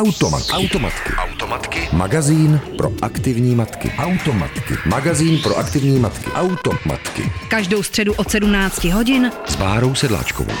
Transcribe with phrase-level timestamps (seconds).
[0.00, 0.52] Automatky.
[0.52, 1.12] Automatky.
[1.12, 1.88] Automatky.
[1.92, 3.92] Magazín pro aktivní matky.
[3.98, 4.74] Automatky.
[4.86, 6.30] Magazín pro aktivní matky.
[6.30, 7.22] Automatky.
[7.48, 10.52] Každou středu od 17 hodin S Bárou Sedláčkovou.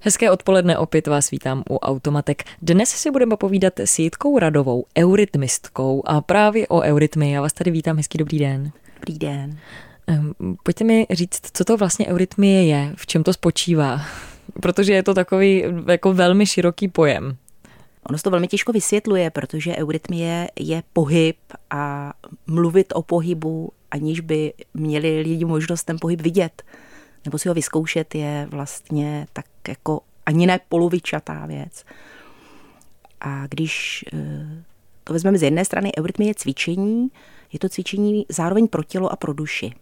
[0.00, 2.44] Hezké odpoledne, opět vás vítám u Automatek.
[2.62, 7.32] Dnes si budeme povídat s Jitkou Radovou, eurytmistkou a právě o eurytmy.
[7.32, 8.72] Já vás tady vítám, hezký dobrý den.
[8.94, 9.58] Dobrý den.
[10.06, 14.00] Ehm, Pojďte mi říct, co to vlastně eurytmie je, v čem to spočívá,
[14.60, 17.36] protože je to takový jako velmi široký pojem.
[18.08, 21.36] Ono se to velmi těžko vysvětluje, protože eurytmie je pohyb
[21.70, 22.12] a
[22.46, 26.62] mluvit o pohybu, aniž by měli lidi možnost ten pohyb vidět
[27.24, 31.84] nebo si ho vyzkoušet, je vlastně tak jako ani ne polovičatá věc.
[33.20, 34.64] A když eh,
[35.04, 37.08] to vezmeme z jedné strany, eurytmie je cvičení,
[37.52, 39.72] je to cvičení zároveň pro tělo a pro duši.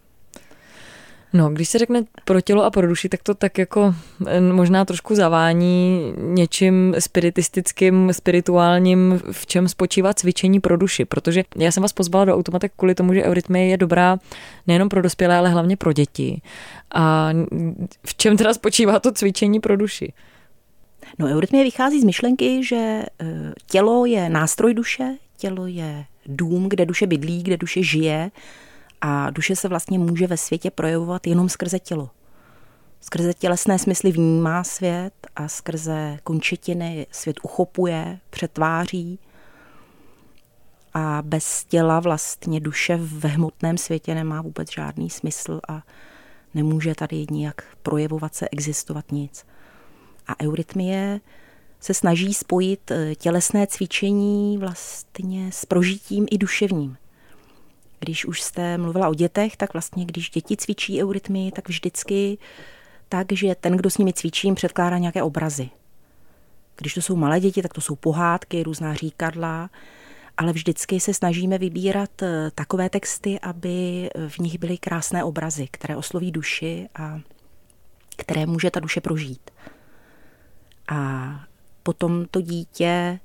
[1.35, 3.95] No, když se řekne pro tělo a pro duši, tak to tak jako
[4.27, 11.05] eh, možná trošku zavání něčím spiritistickým, spirituálním, v čem spočívá cvičení pro duši.
[11.05, 14.17] Protože já jsem vás pozvala do automatek kvůli tomu, že eurytmie je dobrá
[14.67, 16.41] nejenom pro dospělé, ale hlavně pro děti.
[16.95, 17.33] A
[18.05, 20.13] v čem teda spočívá to cvičení pro duši?
[21.19, 23.05] No, eurytmie vychází z myšlenky, že eh,
[23.67, 28.31] tělo je nástroj duše, tělo je dům, kde duše bydlí, kde duše žije
[29.05, 32.09] a duše se vlastně může ve světě projevovat jenom skrze tělo.
[33.01, 39.19] Skrze tělesné smysly vnímá svět a skrze končetiny svět uchopuje, přetváří.
[40.93, 45.83] A bez těla vlastně duše ve hmotném světě nemá vůbec žádný smysl a
[46.53, 49.45] nemůže tady nijak projevovat se, existovat nic.
[50.27, 51.19] A eurytmie
[51.79, 56.97] se snaží spojit eh, tělesné cvičení vlastně s prožitím i duševním.
[58.03, 62.37] Když už jste mluvila o dětech, tak vlastně když děti cvičí eurytmy, tak vždycky
[63.09, 65.69] tak, že ten, kdo s nimi cvičí, jim předkládá nějaké obrazy.
[66.77, 69.69] Když to jsou malé děti, tak to jsou pohádky, různá říkadla,
[70.37, 75.95] ale vždycky se snažíme vybírat eh, takové texty, aby v nich byly krásné obrazy, které
[75.95, 77.19] osloví duši a
[78.15, 79.51] které může ta duše prožít.
[80.87, 81.29] A
[81.83, 83.19] potom to dítě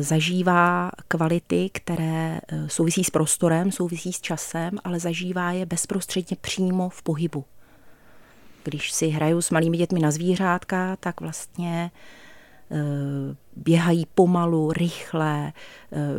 [0.00, 6.88] zažívá kvality, které eh, souvisí s prostorem, souvisí s časem, ale zažívá je bezprostředně přímo
[6.88, 7.44] v pohybu.
[8.64, 11.90] Když si hraju s malými dětmi na zvířátka, tak vlastně
[12.70, 12.76] eh,
[13.56, 15.52] běhají pomalu, rychle,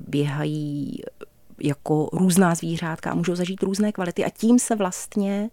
[0.08, 1.02] běhají
[1.64, 5.50] jako různá zvířátka a můžou zažít různé kvality a tím se vlastně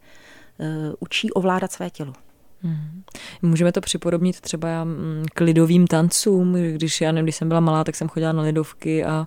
[1.01, 2.13] učí ovládat své tělo.
[2.65, 3.03] Mhm.
[3.43, 7.85] Můžeme to připodobnit třeba mm, k lidovým tancům, když já nevím, když jsem byla malá,
[7.85, 9.27] tak jsem chodila na lidovky a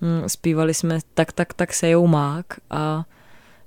[0.00, 3.04] mm, zpívali jsme tak, tak, tak sejou mák a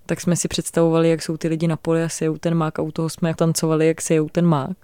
[0.06, 2.81] tak jsme si představovali, jak jsou ty lidi na poli a sejou ten mák a
[2.81, 4.78] u toho jsme tancovali, jak sejou ten mák.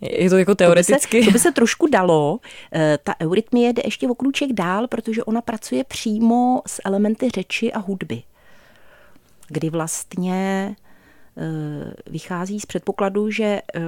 [0.00, 1.10] Je to jako teoreticky?
[1.10, 2.38] To by se, to by se trošku dalo.
[2.72, 7.72] Eh, ta eurytmie jde ještě o krůček dál, protože ona pracuje přímo s elementy řeči
[7.72, 8.22] a hudby.
[9.48, 10.76] Kdy vlastně
[12.06, 13.80] vychází z předpokladu, že eh,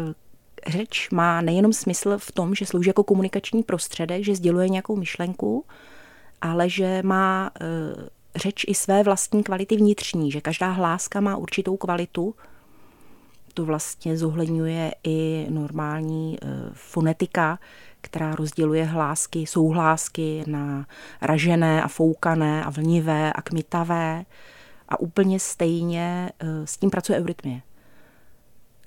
[0.66, 5.64] řeč má nejenom smysl v tom, že slouží jako komunikační prostředek, že sděluje nějakou myšlenku,
[6.40, 7.64] ale že má eh,
[8.36, 12.34] řeč i své vlastní kvality vnitřní, že každá hláska má určitou kvalitu.
[13.54, 16.38] To vlastně zohledňuje i normální
[16.72, 17.58] fonetika,
[18.00, 20.86] která rozděluje hlásky, souhlásky na
[21.20, 24.24] ražené a foukané a vlnivé a kmitavé
[24.92, 27.60] a úplně stejně eh, s tím pracuje eurytmie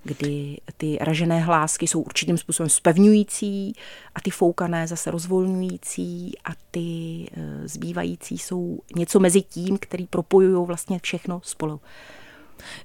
[0.05, 3.73] kdy ty ražené hlásky jsou určitým způsobem spevňující
[4.15, 10.67] a ty foukané zase rozvolňující a ty eh, zbývající jsou něco mezi tím, který propojují
[10.67, 11.81] vlastně všechno spolu.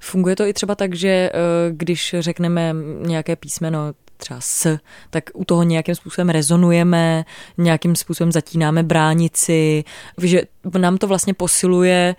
[0.00, 1.30] Funguje to i třeba tak, že eh,
[1.70, 4.78] když řekneme nějaké písmeno, třeba S,
[5.10, 7.24] tak u toho nějakým způsobem rezonujeme,
[7.58, 9.84] nějakým způsobem zatínáme bránici,
[10.22, 10.42] že
[10.78, 12.16] nám to vlastně posiluje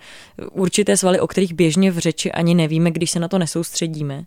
[0.52, 4.24] určité svaly, o kterých běžně v řeči ani nevíme, když se na to nesoustředíme.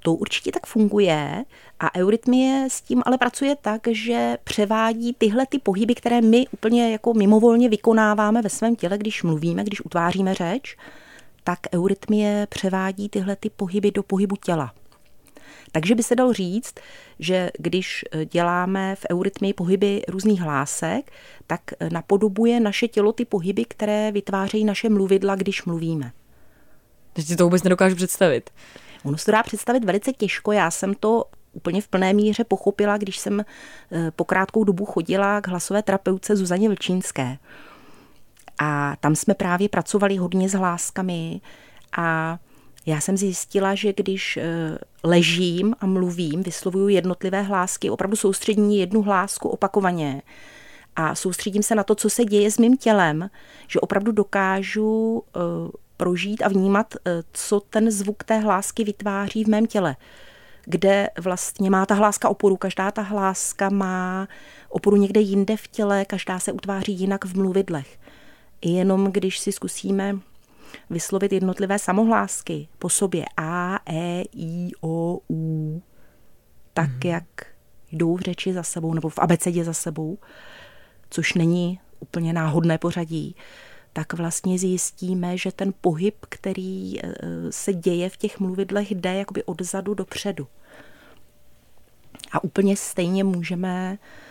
[0.00, 1.44] To určitě tak funguje
[1.80, 6.92] a eurytmie s tím ale pracuje tak, že převádí tyhle ty pohyby, které my úplně
[6.92, 10.76] jako mimovolně vykonáváme ve svém těle, když mluvíme, když utváříme řeč,
[11.44, 14.72] tak eurytmie převádí tyhle ty pohyby do pohybu těla.
[15.72, 16.74] Takže by se dalo říct,
[17.18, 21.12] že když eh, děláme v eurytmii pohyby různých hlásek,
[21.46, 26.12] tak eh, napodobuje naše tělo ty pohyby, které vytvářejí naše mluvidla, když mluvíme.
[27.12, 28.50] Teď si to vůbec nedokážu představit.
[29.04, 30.52] Ono se to dá představit velice těžko.
[30.52, 35.40] Já jsem to úplně v plné míře pochopila, když jsem eh, po krátkou dobu chodila
[35.40, 37.38] k hlasové terapeutce Zuzaně Vlčínské.
[38.58, 41.40] A tam jsme právě pracovali hodně s hláskami
[41.98, 42.38] a
[42.86, 49.02] Já jsem zjistila, že když eh, ležím a mluvím, vyslovuju jednotlivé hlásky, opravdu soustřední jednu
[49.02, 50.22] hlásku opakovaně
[50.96, 53.30] a soustředím se na to, co se děje s mým tělem,
[53.68, 55.40] že opravdu dokážu eh,
[55.96, 59.96] prožít a vnímat, eh, co ten zvuk té hlásky vytváří v mém těle.
[60.64, 62.56] Kde vlastně má ta hláska oporu.
[62.56, 64.28] Každá ta hláska má
[64.68, 67.98] oporu někde jinde v těle, každá se utváří jinak v mluvidlech.
[68.62, 70.18] Jenom když si zkusíme
[70.90, 75.82] vyslovit jednotlivé samohlásky po sobě A, E, I, O, U,
[76.74, 77.00] tak hmm.
[77.04, 77.24] jak
[77.92, 80.18] jdou v řeči za sebou nebo v abecedě za sebou,
[81.10, 83.36] což není úplně náhodné pořadí,
[83.92, 87.14] tak vlastně zjistíme, že ten pohyb, který e,
[87.50, 90.46] se děje v těch mluvidlech, jde jakoby odzadu dopředu.
[92.32, 94.27] A úplně stejně můžeme Eh,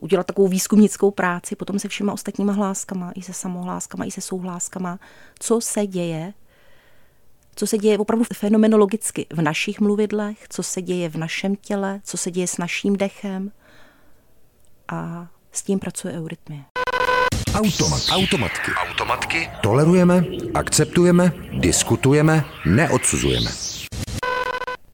[0.00, 4.98] udělat takovou výzkumnickou práci potom se všema ostatníma hláskama, i se samohláskama, i se souhláskama,
[5.38, 6.32] co se děje,
[7.54, 12.16] co se děje opravdu fenomenologicky v našich mluvidlech, co se děje v našem těle, co
[12.16, 13.52] se děje s naším dechem
[14.88, 16.64] a s tím pracuje eurytmie.
[17.54, 18.02] Automat.
[18.12, 18.70] Automatky.
[18.88, 19.50] Automatky.
[19.62, 20.24] Tolerujeme,
[20.54, 23.50] akceptujeme, diskutujeme, neodsuzujeme.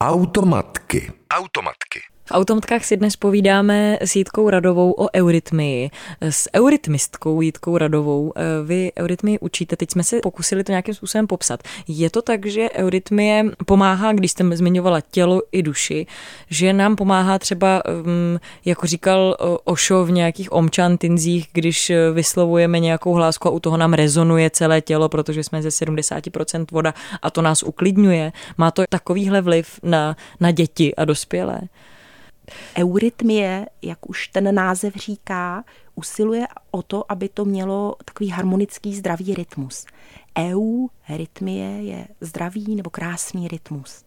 [0.00, 1.12] Automatky.
[1.30, 2.13] Automatky.
[2.26, 5.90] V automatkách si dnes povídáme s Jitkou Radovou o eurytmii,
[6.20, 8.32] s eurytmistkou Jitkou Radovou.
[8.36, 11.62] Eh, vy eurytmii učíte, teď jsme se pokusili to nějakým způsobem popsat.
[11.88, 16.06] Je to tak, že eurytmie pomáhá, když jste zmiňovala tělo i duši,
[16.50, 23.48] že nám pomáhá třeba, mm, jako říkal Ošo v nějakých omčantinzích, když vyslovujeme nějakou hlásku
[23.48, 27.62] a u toho nám rezonuje celé tělo, protože jsme ze 70% voda a to nás
[27.62, 28.32] uklidňuje.
[28.58, 31.60] Má to takovýhle vliv na, na děti a dospělé?
[32.78, 35.64] Eurytmie, jak už ten název říká,
[35.94, 39.86] usiluje o to, aby to mělo takový harmonický zdravý rytmus.
[40.38, 44.04] Eurytmie je zdravý nebo krásný rytmus.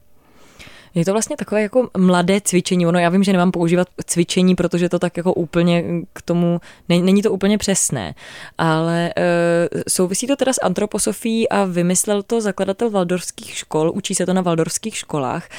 [0.96, 2.88] Je to vlastně takové jako mladé cvičení.
[2.88, 7.00] Ono, já vím, že nemám používat cvičení, protože to tak jako úplně k tomu, ne,
[7.00, 8.16] není to úplně přesné,
[8.58, 14.26] ale e, souvisí to teda s antroposofií a vymyslel to zakladatel valdorských škol, učí se
[14.26, 15.50] to na valdorských školách.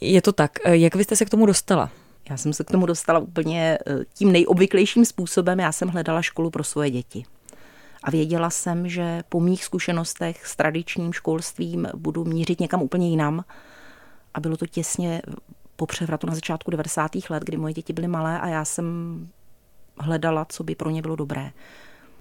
[0.00, 0.58] Je to tak.
[0.64, 1.90] E, jak vy jste se k tomu dostala?
[2.30, 5.60] Já jsem se k tomu dostala úplně eh, tím nejobvyklejším způsobem.
[5.60, 7.24] Já jsem hledala školu pro svoje děti.
[8.02, 13.44] A věděla jsem, že po mých zkušenostech s tradičním školstvím budu mířit někam úplně jinam.
[14.34, 15.22] A bylo to těsně
[15.76, 17.10] po převratu na začátku 90.
[17.30, 18.84] let, kdy moje děti byly malé a já jsem
[19.98, 21.50] hledala, co by pro ně bylo dobré.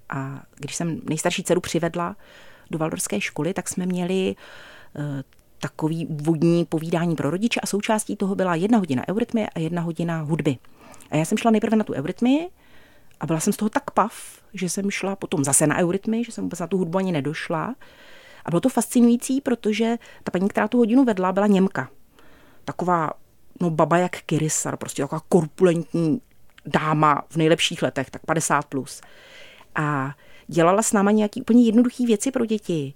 [0.09, 2.15] A když jsem nejstarší dceru přivedla
[2.71, 4.35] do Valdorské školy, tak jsme měli
[4.95, 5.23] eh,
[5.59, 10.21] takový úvodní povídání pro rodiče a součástí toho byla jedna hodina eurytmie a jedna hodina
[10.21, 10.57] hudby.
[11.11, 12.49] A já jsem šla nejprve na tu eurytmii
[13.19, 14.13] a byla jsem z toho tak pav,
[14.53, 17.75] že jsem šla potom zase na eurytmii, že jsem vůbec na tu hudbu ani nedošla.
[18.45, 21.89] A bylo to fascinující, protože ta paní, která tu hodinu vedla, byla Němka.
[22.65, 23.13] Taková,
[23.61, 26.21] no baba jak Kirisar, prostě taková korpulentní
[26.65, 29.01] dáma v nejlepších letech, tak 50 plus.
[29.75, 30.15] A
[30.47, 32.93] dělala s náma nějaký úplně jednoduché věci pro děti.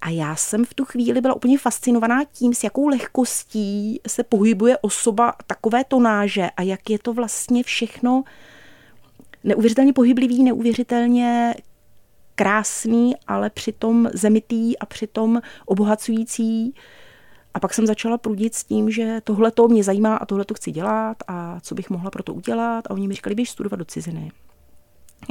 [0.00, 4.78] A já jsem v tu chvíli byla úplně fascinovaná tím, s jakou lehkostí se pohybuje
[4.78, 8.24] osoba takové tonáže a jak je to vlastně všechno
[9.44, 11.54] neuvěřitelně pohyblivý, neuvěřitelně
[12.34, 16.74] krásný, ale přitom zemitý a přitom obohacující.
[17.54, 20.54] A pak jsem začala prudit s tím, že tohle to mě zajímá a tohle to
[20.54, 22.86] chci dělat a co bych mohla pro to udělat.
[22.86, 24.32] A oni mi říkali, běž studovat do ciziny.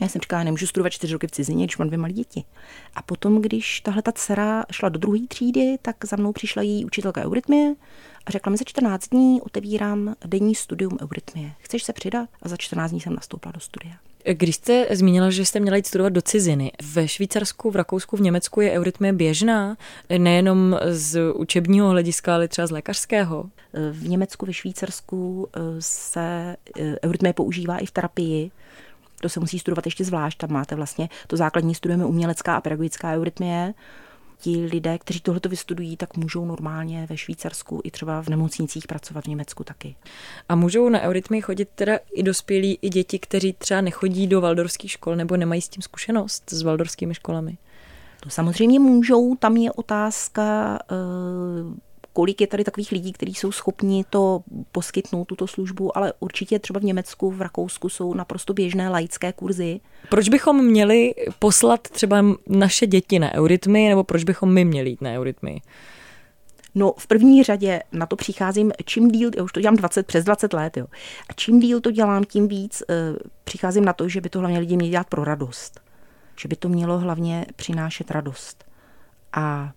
[0.02, 2.44] Já jsem říkala, nemůžu studovat čtyři roky v cizině, když mám dvě malé děti.
[2.96, 6.86] A potom, když tahle ta dcera šla do druhé třídy, tak za mnou přišla její
[6.86, 7.76] učitelka eurytmie
[8.26, 11.52] a řekla mi, za 14 dní otevírám denní studium eurytmie.
[11.60, 12.30] Chceš se přidat?
[12.42, 13.96] A za 14 dní jsem nastoupila do studia.
[14.34, 18.22] Když jste zmínila, že jste měla jít studovat do ciziny, ve Švýcarsku, v Rakousku, v
[18.22, 19.78] Německu je eurytmie běžná,
[20.18, 23.46] nejenom z učebního hlediska, ale třeba z lékařského?
[23.92, 28.52] V Německu, ve Švýcarsku eh, se eh, eurytmie používá i v terapii
[29.22, 30.38] to se musí studovat ještě zvlášť.
[30.38, 33.74] Tam máte vlastně to základní studujeme umělecká a pedagogická eurytmie.
[34.38, 39.24] Ti lidé, kteří tohleto vystudují, tak můžou normálně ve Švýcarsku i třeba v nemocnicích pracovat
[39.24, 39.96] v Německu taky.
[40.50, 44.92] A můžou na eurytmii chodit teda i dospělí, i děti, kteří třeba nechodí do valdorských
[44.92, 47.58] škol nebo nemají s tím zkušenost s valdorskými školami?
[48.20, 51.74] To samozřejmě můžou, tam je otázka uh,
[52.16, 56.80] kolik je tady takových lidí, kteří jsou schopni to poskytnout, tuto službu, ale určitě třeba
[56.80, 59.80] v Německu, v Rakousku jsou naprosto běžné laické kurzy.
[60.10, 65.02] Proč bychom měli poslat třeba naše děti na eurytmy, nebo proč bychom my měli jít
[65.02, 65.62] na eurytmy?
[66.76, 70.24] No, v první řadě na to přicházím, čím díl, já už to dělám 20, přes
[70.26, 70.86] 20 let, jo.
[71.30, 72.96] A čím díl to dělám, tím víc uh,
[73.44, 75.82] přicházím na to, že by to hlavně lidi měli dělat pro radost.
[76.40, 78.66] Že by to mělo hlavně přinášet radost.
[79.34, 79.72] A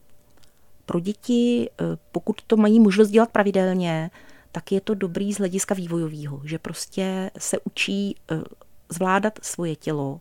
[0.88, 4.10] pro děti, eh, pokud to mají možnost dělat pravidelně,
[4.52, 8.40] tak je to dobrý z hlediska vývojového, že prostě se učí eh,
[8.88, 10.20] zvládat svoje tělo.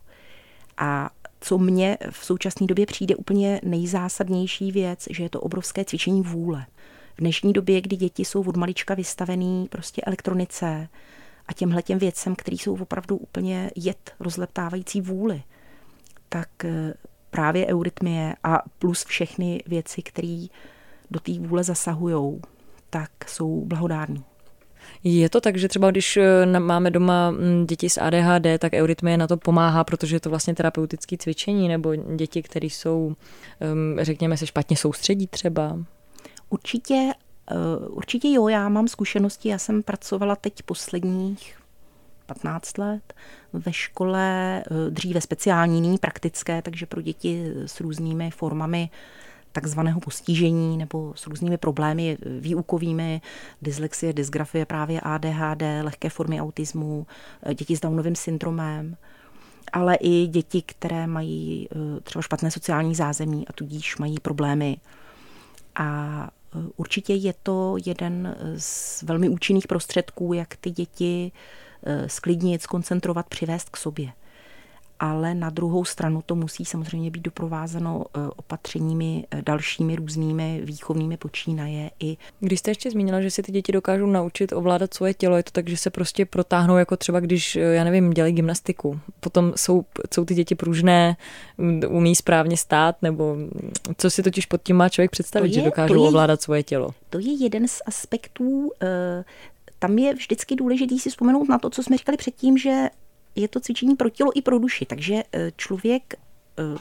[0.77, 1.09] A
[1.39, 6.65] co mně v současné době přijde úplně nejzásadnější věc, že je to obrovské cvičení vůle.
[7.15, 10.89] V dnešní době, kdy děti jsou od malička vystavený prostě elektronice
[11.47, 15.43] a těmhle těm věcem, které jsou opravdu úplně jed rozleptávající vůli,
[16.29, 16.93] tak eh,
[17.37, 20.45] právě eurytmie a plus všechny věci, které
[21.11, 22.41] do té vůle zasahují,
[22.89, 24.23] tak jsou blahodární.
[25.03, 29.17] Je to tak, že třeba když eh, máme doma mm, děti s ADHD, tak eurytmie
[29.17, 33.15] na to pomáhá, protože je to vlastně terapeutické cvičení, nebo děti, které jsou,
[33.59, 35.77] ehm, řekněme, se špatně soustředí třeba?
[36.49, 37.11] Určitě,
[37.51, 41.57] eh, určitě jo, já mám zkušenosti, já jsem pracovala teď posledních
[42.27, 43.13] 15 let
[43.53, 48.89] ve škole, eh, dříve speciální, nyní praktické, takže pro děti s různými formami
[49.51, 53.21] takzvaného postižení nebo s různými problémy výukovými,
[53.61, 57.07] dyslexie, dysgrafie, právě ADHD, lehké formy autismu,
[57.43, 58.97] eh, děti s Downovým syndromem,
[59.73, 64.77] ale i děti, které mají eh, třeba špatné sociální zázemí a tudíž mají problémy.
[65.75, 66.29] A
[66.75, 71.31] určitě je to jeden z velmi účinných prostředků, jak ty děti
[72.07, 74.11] sklidnit, skoncentrovat, přivést k sobě
[74.99, 81.17] ale na druhou stranu to musí samozřejmě být doprovázeno eh, opatřeními eh, dalšími různými výchovnými
[81.17, 81.91] počínaje.
[81.99, 82.17] I...
[82.39, 85.51] Když jste ještě zmínila, že si ty děti dokážou naučit ovládat svoje tělo, je to
[85.51, 88.99] tak, že se prostě protáhnou jako třeba, když, eh, já nevím, dělají gymnastiku.
[89.19, 91.17] Potom jsou, jsou ty děti pružné,
[91.57, 93.37] mm, umí správně stát, nebo
[93.97, 96.89] co si totiž pod tím má člověk představit, je, že dokážou je, ovládat svoje tělo?
[97.09, 98.71] To je jeden z aspektů
[99.79, 102.89] tam je vždycky důležité si vzpomenout na to, co jsme říkali předtím, že
[103.35, 106.17] je to cvičení pro tělo i pro duši, takže e, člověk e,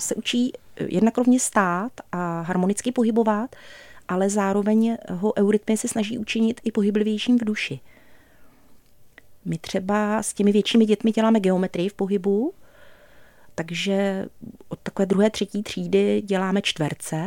[0.00, 3.56] se učí e, jednak rovně stát a harmonicky pohybovat,
[4.08, 7.80] ale zároveň ho eurytmie se snaží učinit i pohyblivějším v duši.
[9.44, 12.52] My třeba s těmi většími dětmi děláme geometrii v pohybu,
[13.54, 14.26] takže
[14.68, 17.26] od takové druhé, třetí třídy děláme čtverce,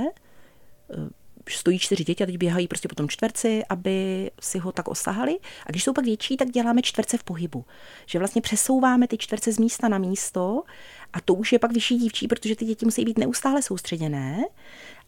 [1.58, 5.39] stojí čtyři děti a teď běhají prostě po tom čtverci, aby si ho tak osahali.
[5.65, 7.65] A když jsou pak větší, tak děláme čtverce v pohybu.
[8.06, 10.63] Že vlastně přesouváme ty čtverce z místa na místo
[11.13, 14.44] a to už je pak vyšší dívčí, protože ty děti musí být neustále soustředěné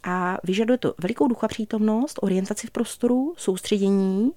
[0.03, 4.31] a vyžaduje to velikou ducha přítomnost, orientaci v prostoru, soustředění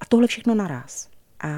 [0.00, 1.08] a tohle všechno naraz.
[1.40, 1.48] A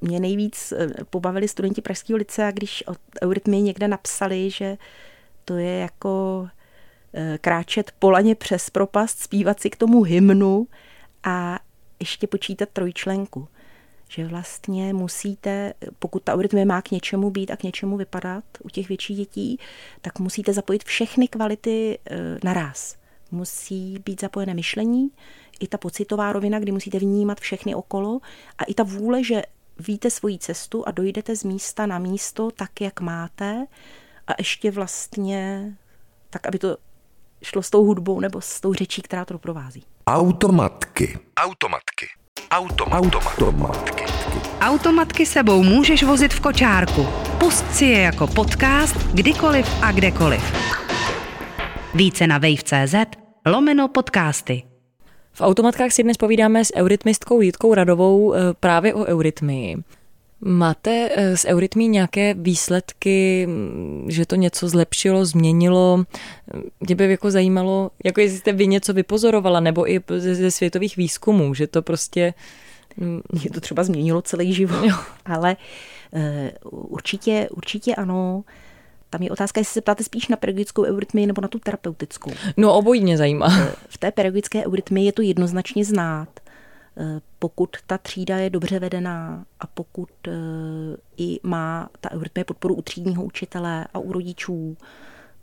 [0.00, 4.78] mě nejvíc eh, pobavili studenti Pražského licea, když od Eurytmy někde napsali, že
[5.44, 6.48] to je jako
[7.40, 10.66] kráčet polaně přes propast, zpívat si k tomu hymnu
[11.24, 11.58] a
[12.00, 13.48] ještě počítat trojčlenku.
[14.08, 18.68] Že vlastně musíte, pokud ta arytmie má k něčemu být a k něčemu vypadat u
[18.68, 19.58] těch větších dětí,
[20.00, 22.96] tak musíte zapojit všechny kvality eh, naraz.
[23.30, 25.10] Musí být zapojené myšlení,
[25.60, 28.20] i ta pocitová rovina, kdy musíte vnímat všechny okolo
[28.58, 29.42] a i ta vůle, že
[29.78, 33.66] víte svoji cestu a dojdete z místa na místo tak, jak máte
[34.26, 35.72] a ještě vlastně
[36.30, 36.76] tak, aby to
[37.42, 39.82] šlo s tou hudbou nebo s tou řečí, která to doprovází.
[40.06, 41.18] Automatky.
[41.36, 42.06] Automatky.
[42.50, 42.96] Automatky.
[42.96, 44.04] Automatky.
[44.60, 47.06] Automatky sebou můžeš vozit v kočárku.
[47.38, 50.42] Pust si je jako podcast kdykoliv a kdekoliv.
[51.94, 52.94] Více na wave.cz
[53.46, 54.62] lomeno podcasty.
[55.32, 59.76] V automatkách si dnes povídáme s eurytmistkou Jitkou Radovou eh, právě o eurytmii.
[60.44, 63.48] Máte eh, z eurytmí nějaké výsledky,
[64.08, 66.04] že to něco zlepšilo, změnilo?
[66.80, 71.54] Mě by jako zajímalo, jako jestli jste vy něco vypozorovala, nebo i ze světových výzkumů,
[71.54, 72.34] že to prostě...
[73.32, 74.96] Mě to třeba změnilo celý život, jo.
[75.24, 75.56] ale
[76.62, 78.44] uh, určitě, určitě ano.
[79.10, 82.30] Tam je otázka, jestli se ptáte spíš na pedagogickou eurytmii nebo na tu terapeutickou.
[82.56, 83.48] No obojí mě zajímá.
[83.60, 86.28] Eh, v té pedagogické eurytmii je to jednoznačně znát.
[86.96, 90.32] Eh, pokud ta třída je dobře vedená a pokud eh,
[91.16, 94.76] i má ta eurytmie podporu u třídního učitele a u rodičů,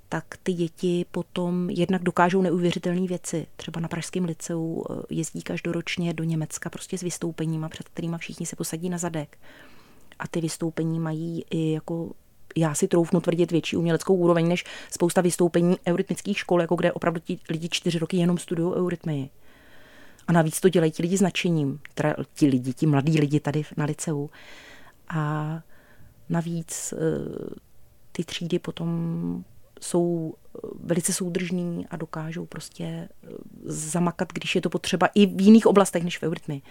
[0.10, 3.48] tak ty děti potom jednak dokážou neuvěřitelné věci.
[3.56, 8.46] Třeba na Pražském liceu eh, jezdí každoročně do Německa prostě s vystoupeníma, před kterými všichni
[8.46, 9.38] se posadí na zadek.
[10.20, 12.12] A ty vystoupení mají i jako
[12.58, 17.20] já si troufnu tvrdit větší uměleckou úroveň než spousta vystoupení eurytmických škol, jako kde opravdu
[17.20, 19.30] ti lidi čtyři roky jenom studují eurytmii.
[20.30, 23.64] A navíc to dělají ti lidi s nadšením, teda ti lidi, ti mladí lidi tady
[23.78, 24.30] na liceu.
[25.10, 25.62] A
[26.30, 27.56] navíc eh,
[28.12, 29.44] ty třídy potom
[29.80, 30.34] jsou
[30.84, 33.10] velice soudržní a dokážou prostě
[33.66, 36.62] zamakat, když je to potřeba i v jiných oblastech než v eurytmii.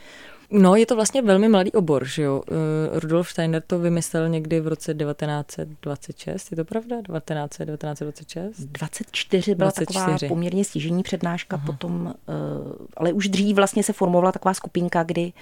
[0.50, 2.42] No, je to vlastně velmi mladý obor, že jo.
[2.50, 6.96] Uh, Rudolf Steiner to vymyslel někdy v roce 1926, je to pravda?
[7.00, 8.56] 19, 1926?
[8.60, 9.98] 24 byla 24.
[9.98, 11.66] taková poměrně stěžení přednáška, uh-huh.
[11.66, 12.14] potom,
[12.96, 15.32] ale už dřív vlastně se formovala taková skupinka, kdy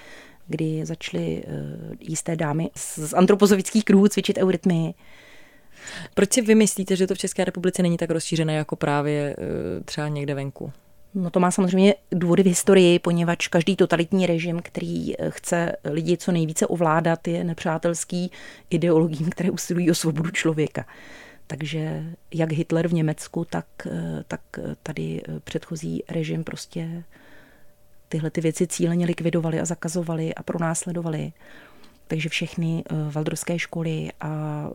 [0.46, 1.44] kdy začaly
[2.00, 4.94] jisté dámy z, z antropozovických kruhů cvičit eurytmy.
[6.14, 10.08] Proč si vymyslíte, že to v České republice není tak rozšířené jako právě uh, třeba
[10.08, 10.72] někde venku?
[11.18, 16.16] No to má samozřejmě důvody v historii, poněvadž každý totalitní režim, který eh, chce lidi
[16.16, 18.30] co nejvíce ovládat, je nepřátelský
[18.70, 20.86] ideologiím, které usilují o svobodu člověka.
[21.46, 22.04] Takže
[22.34, 24.40] jak Hitler v Německu, tak, eh, tak
[24.82, 27.04] tady předchozí režim prostě
[28.08, 31.32] tyhle ty věci cíleně likvidovali a zakazovali a pronásledovali.
[32.08, 34.70] Takže všechny valdorské školy a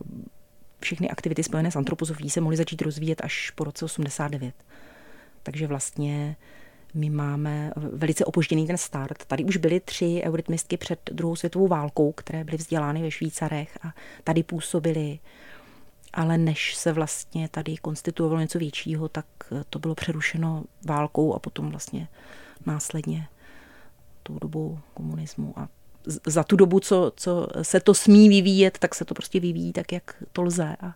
[0.82, 4.54] všechny aktivity spojené s antropozofií se mohly začít rozvíjet až po roce 89.
[5.42, 6.36] Takže vlastně
[6.94, 9.24] my máme velice opožděný ten start.
[9.24, 13.94] Tady už byly tři eurytmistky před druhou světovou válkou, které byly vzdělány ve Švýcarech a
[14.24, 15.18] tady působily.
[16.12, 19.26] Ale než se vlastně tady konstituovalo něco většího, tak
[19.70, 22.08] to bylo přerušeno válkou a potom vlastně
[22.66, 23.28] následně
[24.22, 25.54] tou dobou komunismu.
[25.56, 25.68] A
[26.26, 29.92] za tu dobu, co, co se to smí vyvíjet, tak se to prostě vyvíjí tak,
[29.92, 30.76] jak to lze.
[30.80, 30.94] A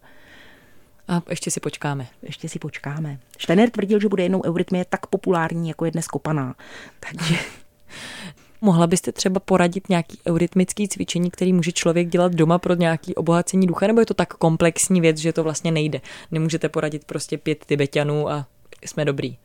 [1.08, 2.06] a ještě si počkáme.
[2.22, 3.18] Ještě si počkáme.
[3.38, 6.54] Steiner tvrdil, že bude jednou eurytmie tak populární, jako je dnes kopaná.
[7.00, 7.34] Takže...
[8.60, 13.66] Mohla byste třeba poradit nějaký eurytmický cvičení, který může člověk dělat doma pro nějaký obohacení
[13.66, 16.00] ducha, nebo je to tak komplexní věc, že to vlastně nejde?
[16.30, 18.46] Nemůžete poradit prostě pět tibetanů a
[18.84, 19.38] jsme dobrý.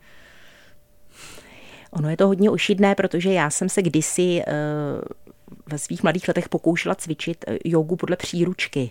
[1.90, 5.31] Ono je to hodně ošidné, protože já jsem se kdysi uh,
[5.66, 8.90] ve svých mladých letech pokoušela cvičit eh, jogu podle příručky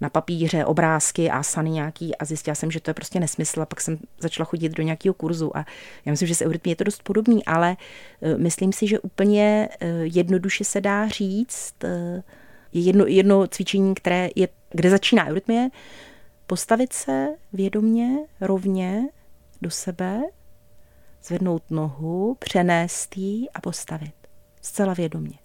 [0.00, 3.80] na papíře, obrázky, asany nějaký a zjistila jsem, že to je prostě nesmysl a pak
[3.80, 5.66] jsem začala chodit do nějakého kurzu a
[6.04, 7.76] já myslím, že s eurytmí je to dost podobný, ale
[8.22, 11.74] eh, myslím si, že úplně eh, jednoduše se dá říct,
[12.72, 15.68] je jedno, jedno cvičení, které je, kde začíná eurytmie,
[16.46, 19.08] postavit se vědomně, rovně
[19.62, 20.22] do sebe,
[21.24, 24.14] zvednout nohu, přenést ji a postavit.
[24.62, 25.43] Zcela vědomně.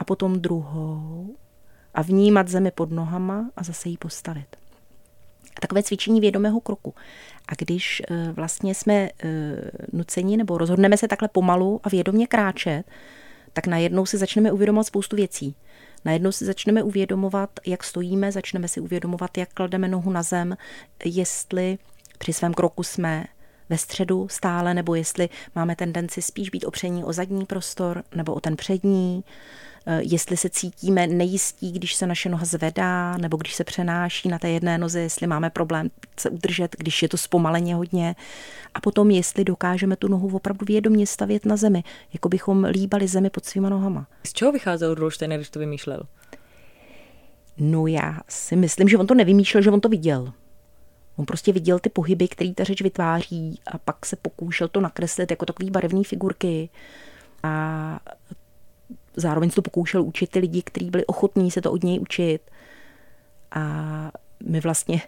[0.00, 1.36] A potom druhou,
[1.94, 4.56] a vnímat zemi pod nohama a zase ji postavit.
[5.60, 6.94] Takové cvičení vědomého kroku.
[7.48, 9.10] A když eh, vlastně jsme eh,
[9.92, 12.82] nuceni nebo rozhodneme se takhle pomalu a vědomě kráčet,
[13.52, 15.56] tak najednou si začneme uvědomovat spoustu věcí.
[16.04, 20.56] Najednou si začneme uvědomovat, jak stojíme, začneme si uvědomovat, jak klademe nohu na zem,
[21.04, 21.78] jestli
[22.18, 23.24] při svém kroku jsme
[23.70, 28.40] ve středu stále, nebo jestli máme tendenci spíš být opření o zadní prostor nebo o
[28.40, 29.24] ten přední.
[29.86, 34.38] Eh, jestli se cítíme nejistí, když se naše noha zvedá, nebo když se přenáší na
[34.38, 38.14] té jedné noze, jestli máme problém se udržet, když je to zpomaleně hodně.
[38.74, 43.30] A potom, jestli dokážeme tu nohu opravdu vědomě stavět na zemi, jako bychom líbali zemi
[43.30, 44.06] pod svýma nohama.
[44.26, 46.02] Z čeho vycházel Rudolf Steiner, když to vymýšlel?
[47.58, 50.32] No já si myslím, že on to nevymýšlel, že on to viděl.
[51.20, 55.30] On prostě viděl ty pohyby, které ta řeč vytváří a pak se pokoušel to nakreslit
[55.30, 56.68] jako takové barevné figurky.
[57.42, 58.00] A
[59.16, 62.50] zároveň se to pokoušel učit ty lidi, kteří byli ochotní se to od něj učit.
[63.50, 64.12] A
[64.46, 65.02] my vlastně,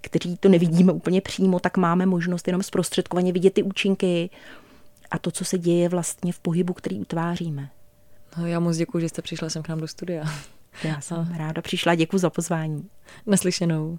[0.00, 4.30] kteří to nevidíme úplně přímo, tak máme možnost jenom zprostředkovaně vidět ty účinky
[5.10, 7.70] a to, co se děje vlastně v pohybu, který utváříme.
[8.36, 10.24] No, já moc děkuji, že jste přišla sem k nám do studia.
[10.84, 11.38] Já jsem a...
[11.38, 12.88] ráda přišla, děkuji za pozvání.
[13.26, 13.98] Naslyšenou.